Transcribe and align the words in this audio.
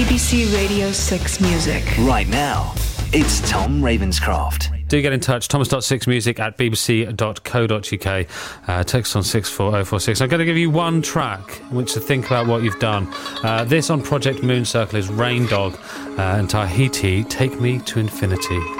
BBC 0.00 0.50
Radio 0.54 0.90
6 0.92 1.40
Music. 1.42 1.84
Right 1.98 2.26
now, 2.26 2.72
it's 3.12 3.46
Tom 3.50 3.82
Ravenscroft. 3.82 4.88
Do 4.88 5.02
get 5.02 5.12
in 5.12 5.20
touch, 5.20 5.46
thomas.6music 5.46 6.38
at 6.40 6.56
bbc.co.uk. 6.56 8.26
Uh, 8.66 8.84
text 8.84 9.14
on 9.14 9.22
64046. 9.22 10.22
I'm 10.22 10.30
going 10.30 10.38
to 10.38 10.46
give 10.46 10.56
you 10.56 10.70
one 10.70 11.02
track 11.02 11.60
in 11.70 11.76
which 11.76 11.92
to 11.92 12.00
think 12.00 12.24
about 12.24 12.46
what 12.46 12.62
you've 12.62 12.78
done. 12.78 13.12
Uh, 13.44 13.64
this 13.64 13.90
on 13.90 14.00
Project 14.00 14.40
Mooncircle 14.40 14.94
is 14.94 15.10
Rain 15.10 15.44
Dog 15.44 15.74
uh, 16.18 16.38
and 16.38 16.48
Tahiti, 16.48 17.22
Take 17.24 17.60
Me 17.60 17.78
to 17.80 18.00
Infinity. 18.00 18.79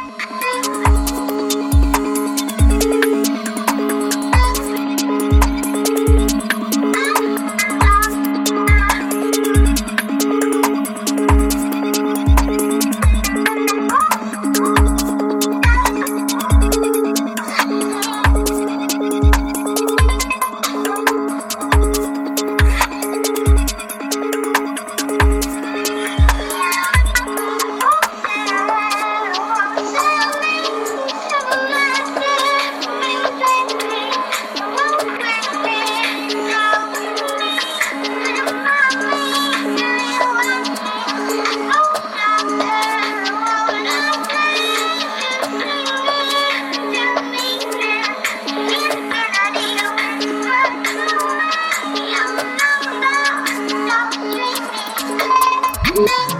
you. 56.06 56.39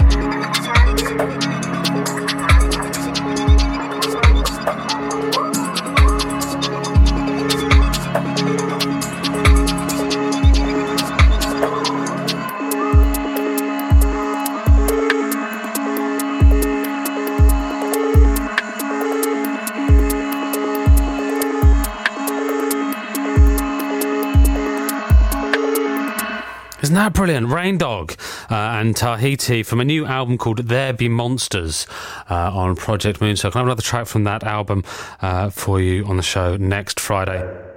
Isn't 26.81 26.95
that 26.95 27.13
brilliant? 27.13 27.49
Rain 27.49 27.77
Dog 27.77 28.13
uh, 28.49 28.55
and 28.55 28.95
Tahiti 28.95 29.61
from 29.61 29.79
a 29.79 29.85
new 29.85 30.07
album 30.07 30.39
called 30.39 30.57
There 30.57 30.93
Be 30.93 31.07
Monsters 31.07 31.85
uh, 32.27 32.51
on 32.51 32.75
Project 32.75 33.19
Mooncircle. 33.19 33.55
I 33.55 33.59
have 33.59 33.67
another 33.67 33.83
track 33.83 34.07
from 34.07 34.23
that 34.23 34.43
album 34.43 34.83
uh, 35.21 35.51
for 35.51 35.79
you 35.79 36.03
on 36.05 36.17
the 36.17 36.23
show 36.23 36.57
next 36.57 36.99
Friday. 36.99 37.70